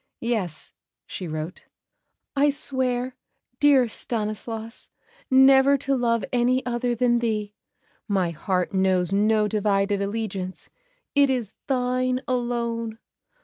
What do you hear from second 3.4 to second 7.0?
dear Stanislas, never to love any other